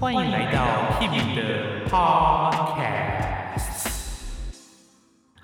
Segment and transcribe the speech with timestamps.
[0.00, 3.14] 欢迎来到 Kimi 的 Podcast。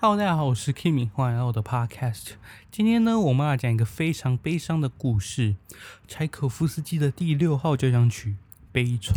[0.00, 2.32] Hello，大家好，我是 Kimi，欢迎来到我的 Podcast。
[2.70, 5.56] 今天呢，我们要讲一个非常悲伤的故事——
[6.08, 8.30] 柴可夫斯基的第六号交响曲
[8.72, 9.12] 《悲怆》。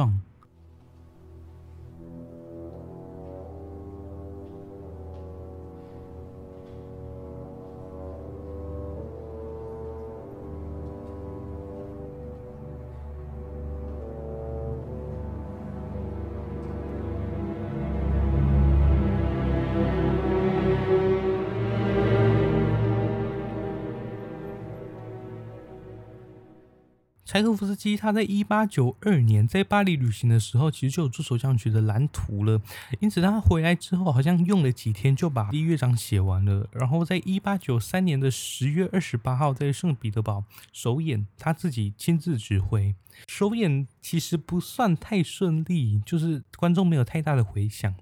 [27.33, 32.61] 柴可夫斯基他在一八九二年在巴黎旅行的时候，其实就有这首交响曲的蓝图了。
[32.99, 36.69] 因此他回来之后，好像用了几天就把第一乐章写完了。
[36.73, 42.93] 然后在一八九三年的十月二十八号，在圣彼得堡首演，他自己亲自指挥。
[43.27, 47.95] 首演其实不算太顺利，就是观众没有太大的回响。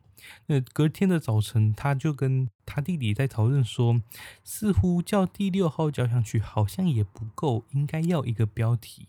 [0.47, 4.01] 那隔天的早晨，他就跟他弟弟在讨论说，
[4.43, 9.07] 似乎叫第六号交响曲好像也不够，应该要一个标题。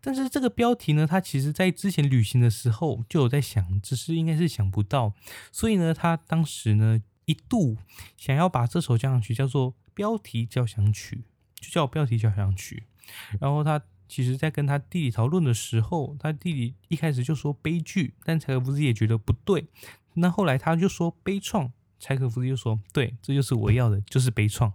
[0.00, 5.14] 但是这个标题呢，他其实在之前旅行的时候就有在想，只是应该是想不到，
[5.50, 7.76] 所以呢，他当时呢一度
[8.16, 11.24] 想要把这首交响曲叫做标题交响曲，
[11.60, 12.84] 就叫标题交响曲。
[13.40, 19.66] 然后他其实在跟他弟弟讨论的时候，他弟弟一开始就说悲剧，但柴可夫斯基也觉得不对。
[20.14, 24.72] 那后来他就说悲怆，柴可夫斯基就说对，这就是我要的，就是悲怆。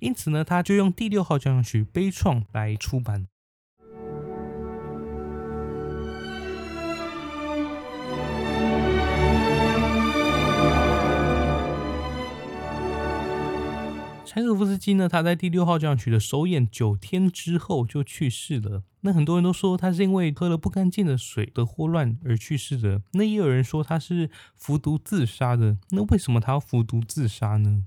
[0.00, 3.26] 因此呢，他就用第六号交响曲悲怆来出版。
[14.34, 18.82] 柴可夫斯基呢，他在第六号交响曲的首演九天之后就去世了。
[19.02, 23.02] 那很多人都说他是因为喝了不干净的水的霍乱而去世的。
[23.12, 25.76] 那也有人说他是服毒自杀的。
[25.90, 27.84] 那为什么他要服毒自杀呢？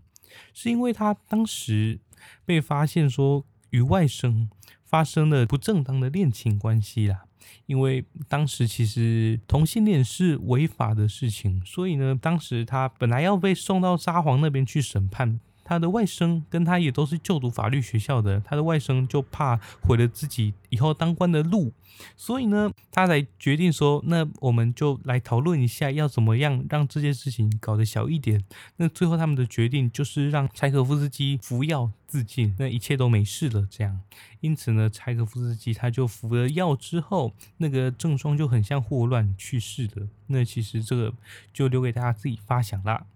[0.53, 2.00] 是因为他当时
[2.45, 4.47] 被发现说与外甥
[4.83, 7.23] 发生了不正当的恋情关系啦。
[7.66, 15.39] 因为当时其实同性恋是违法的事情，所以呢，当时他本来要被送到沙皇那边去审判。
[15.65, 21.73] 他的外甥跟他也都是就读法律学校的，他的外甥就怕毁了自己以后当官的路，
[22.15, 28.41] 所以呢，他才决定说，那我们就来讨论一下，要怎么样让这件事情搞得小一点。
[28.77, 33.67] 那最后他们的决定就是让柴可夫斯基服药自尽，那一切都没事了。
[33.69, 33.99] 这样，
[34.41, 40.07] 因此呢，柴可夫斯基他就服了药之后，那个症状就很像霍乱去世的。
[40.27, 41.11] 那其实这个
[41.51, 43.07] 就留给大家自己发想啦。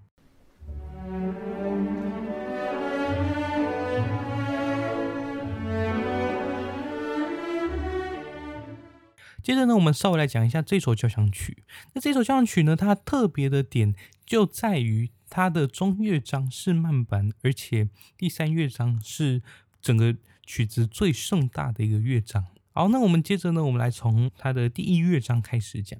[9.49, 11.63] 接着呢，我们稍微来讲一下这首交响曲。
[11.93, 19.41] 那这首交响曲呢，它特别的点就在于它的中乐章是慢板，而且第三乐章是
[19.81, 20.15] 整个
[20.45, 22.45] 曲子最盛大的一个乐章。
[22.73, 25.99] 好，那我们接着呢，我们来从它的第一乐章开始讲。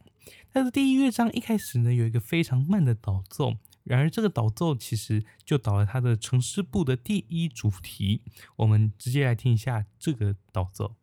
[0.54, 8.22] 它的第一乐章一开始呢，有一个非常慢的导奏，然而这个导奏其实就导了它的呈示部的第一主题。
[8.58, 10.94] 我们直接来听一下这个导奏。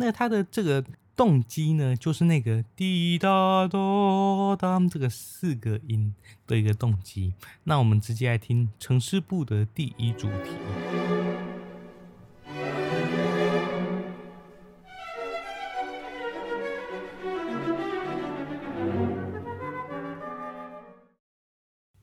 [0.00, 0.84] 那他的这个
[1.16, 6.14] 动机呢，就是那个滴答哆当这个四个音
[6.46, 7.34] 的一个动机。
[7.64, 10.87] 那我们直接来听城市部的第一主题。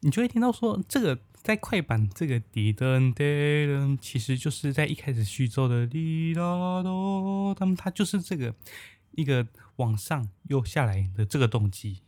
[0.06, 1.20] 你就会听到说这个。
[1.46, 6.42] 在快板，这个滴噔滴噔，其实就是在一开始序奏的滴答
[6.82, 8.56] 哆，他们他就是这个
[9.12, 12.02] 一个往上又下来的这个动机。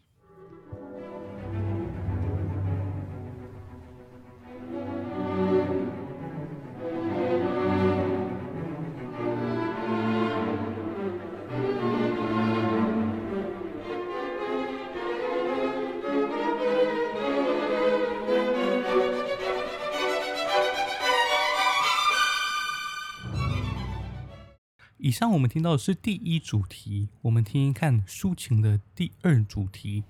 [25.07, 30.04] 以上我们听到的是第一主题我们听听看抒情的第二主题。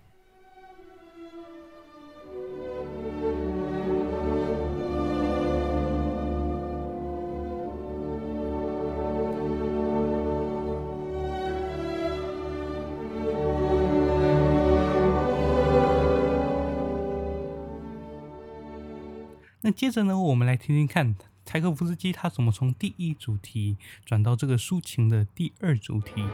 [19.61, 21.15] 那接着呢我们来听听看
[21.47, 26.25] 柴可夫斯基他怎么从第一主题转到这个抒情的第二主题。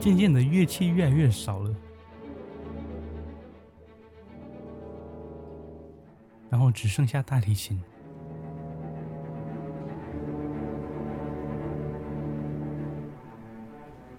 [0.00, 1.65] 渐渐的，乐器越来越少了，
[6.48, 7.82] 然后只剩下大提琴，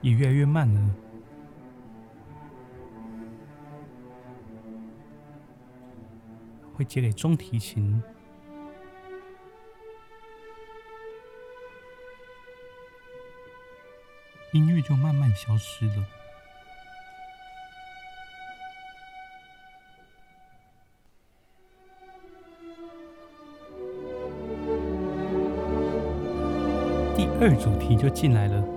[0.02, 0.96] 也越来越慢了，
[6.74, 8.02] 会接给中提琴。
[14.54, 16.17] 音乐就慢慢消失了。
[27.40, 28.77] 二主题就进来了。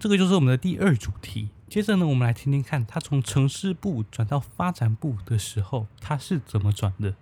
[0.00, 1.50] 这个就是我们的第二主题。
[1.68, 7.14] 接着呢，我们来听听看，他从城市部转到发展部的时候，他是怎么转的。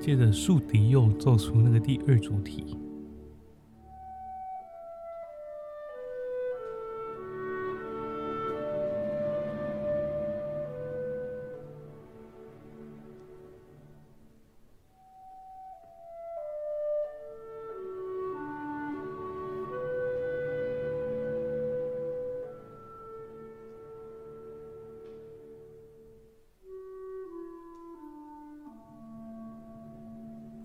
[0.00, 2.64] 接着，竖笛又奏出那个第二主题，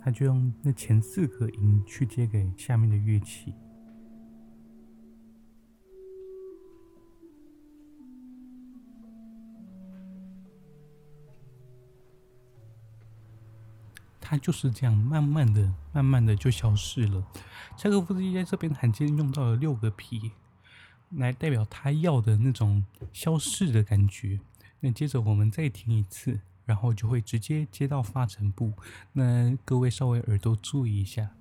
[0.04, 3.54] 他就用那前四个音去接给下面的乐器，
[14.20, 17.26] 他就是这样慢慢的、慢慢的就消失了。
[17.78, 20.34] 柴可夫斯基在这边罕见用到了六个皮，
[21.12, 24.42] 来代表他要的那种消逝的感觉。
[24.82, 26.42] 那接着我们再听一次。
[26.66, 28.74] 然后就会直接接到发展部，
[29.14, 31.32] 那各位稍微耳朵注意一下。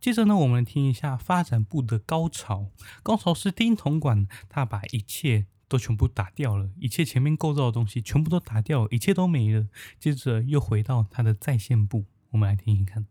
[0.00, 2.70] 接着呢，我们听一下发展部的高潮。
[3.02, 5.46] 高潮是低音铜管，他把一切。
[5.68, 9.66] 都全部打掉了，一切前面构造的东西全部都打掉，一切都没了。
[10.00, 13.04] 接着又回到它的再现部，我们来听听看。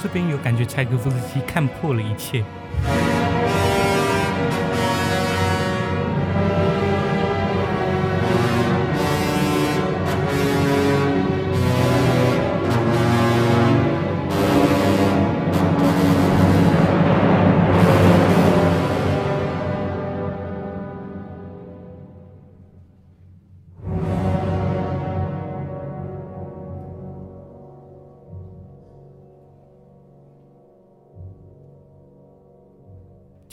[0.00, 2.44] 这边有感觉，柴可夫斯基看破了一切。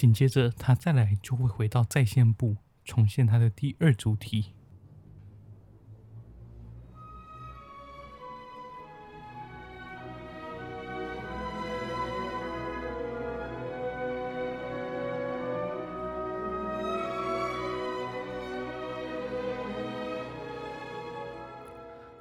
[0.02, 4.56] 紧接着，他再来就会回到再现部，重现他的第二主题。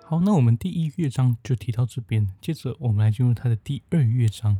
[0.04, 4.58] 好，那我们第一乐章就提到这边，接着我们来进入它的第二乐章。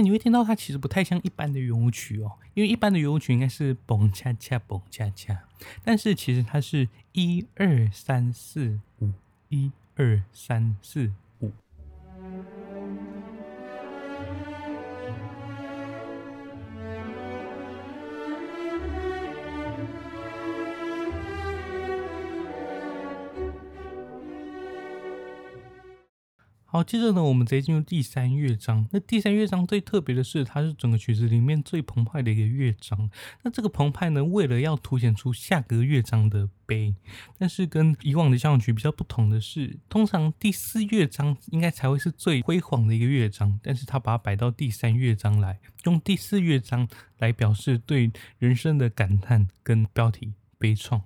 [0.00, 5.44] 你会听到它其实不太像一般的圆舞曲哦，因为一般的圆舞曲应该是嘣恰恰嘣恰恰，
[5.84, 9.10] 但是其实它是一二三四五，
[9.48, 11.12] 一二三四
[26.72, 28.86] 好，接着呢，我们直接进入第三乐章。
[28.92, 33.10] 那第三乐章最特别的是，它是整个曲子里面最澎湃的一个乐章。
[33.42, 36.94] 那这个澎湃呢，为了要凸显出下个乐章的悲，
[37.36, 51.00] 但是跟以往的交响曲比较不同的是，通常第四乐章应该才会是最辉煌的一个乐章，但是它把它摆到第三乐章来，用第四乐章来表示对人生的感叹跟标题悲怆。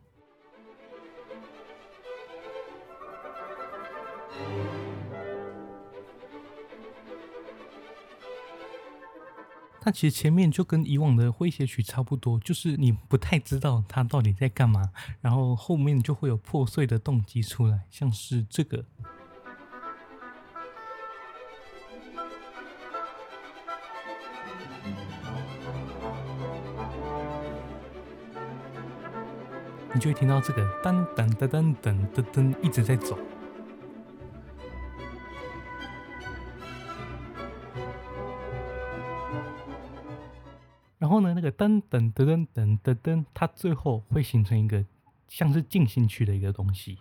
[9.87, 18.83] 那其实前面就跟以往的诙谐曲差不多，就是你不太知道他到底在干嘛，然后后面就会有破碎的动机出来，像是这个，
[29.93, 33.19] 你就会听到这个噔噔噔噔噔噔噔一直在走。
[41.45, 44.85] 个噔噔噔噔噔噔噔，它最后会形成一个
[45.29, 46.99] 像是进行曲的一个东西。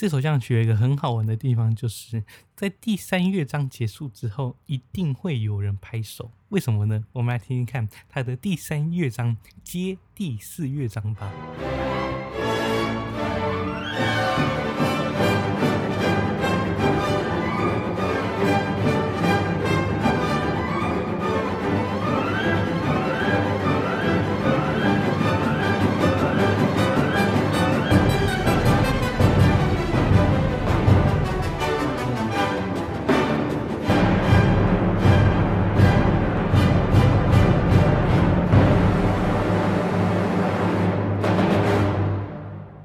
[0.00, 2.24] 这首交响曲有一个很好玩的地方，就是
[2.56, 6.30] 在第三乐章结束之后，一定会有人拍手。
[6.48, 7.04] 为什么呢？
[7.12, 11.30] 我们来听听看它的第三乐章接第四乐章吧。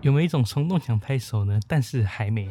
[0.06, 1.60] 有没有一种冲动想拍手呢？
[1.68, 2.48] 但是还没。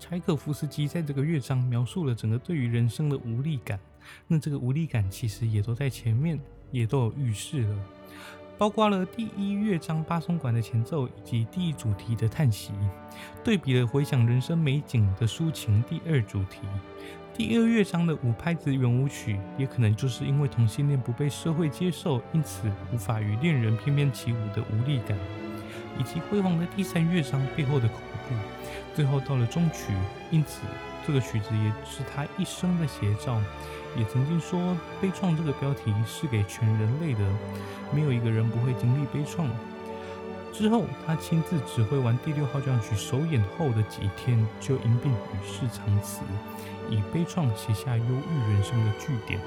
[0.00, 3.78] 柴可夫斯基在这个乐章描述了整个对于人生的无力感，
[4.26, 6.38] 那这个无力感其实也都在前面，
[6.70, 7.76] 也都有预示了，
[8.58, 12.72] 包括了第一乐章巴松管的前奏以及第一主题的叹息，
[13.42, 16.60] 对比了回想人生美景的抒情第二主题，
[17.34, 25.16] 第二乐章的五拍子圆舞曲，也可能就是因为同性恋不被社会接受，因此无法与恋人翩翩起舞的无力感，
[25.98, 28.34] 以及辉煌的第三乐章背后的恐怖。
[28.94, 29.92] 最后到了终曲，
[30.30, 30.60] 因此
[31.06, 33.40] 这个曲子也是他一生的写照。
[33.94, 37.20] 也曾经说，悲怆这个标题是给全人类的，
[37.92, 39.46] 没有一个人不会经历悲怆。
[40.50, 46.20] 之后，他亲自指挥完第六号交响曲首演后的几天，就因病与世长辞，
[46.88, 49.38] 以悲怆写下忧郁人生的句点。